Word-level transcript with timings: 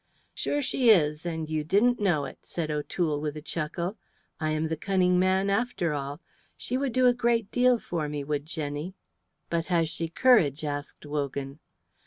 "Sure 0.33 0.63
she 0.63 0.89
is, 0.89 1.27
and 1.27 1.47
you 1.47 1.63
didn't 1.63 1.99
know 1.99 2.25
it," 2.25 2.39
said 2.41 2.71
O'Toole, 2.71 3.21
with 3.21 3.37
a 3.37 3.39
chuckle. 3.43 3.97
"I 4.39 4.49
am 4.49 4.67
the 4.67 4.75
cunning 4.75 5.19
man, 5.19 5.47
after 5.51 5.93
all. 5.93 6.19
She 6.57 6.75
would 6.75 6.91
do 6.91 7.05
a 7.05 7.13
great 7.13 7.51
deal 7.51 7.77
for 7.77 8.09
me 8.09 8.23
would 8.23 8.47
Jenny." 8.47 8.95
"But 9.51 9.65
has 9.65 9.89
she 9.89 10.09
courage?" 10.09 10.65
asked 10.65 11.05
Wogan. 11.05 11.59